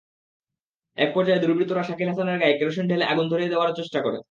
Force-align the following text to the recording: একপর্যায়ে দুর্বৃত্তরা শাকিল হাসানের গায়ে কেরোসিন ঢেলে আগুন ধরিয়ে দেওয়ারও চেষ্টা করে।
একপর্যায়ে 0.97 1.41
দুর্বৃত্তরা 1.43 1.83
শাকিল 1.83 2.07
হাসানের 2.09 2.37
গায়ে 2.41 2.57
কেরোসিন 2.59 2.85
ঢেলে 2.87 3.05
আগুন 3.05 3.25
ধরিয়ে 3.31 3.51
দেওয়ারও 3.51 3.77
চেষ্টা 3.79 3.99
করে। 4.05 4.19